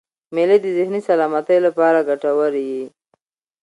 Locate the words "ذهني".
0.77-1.01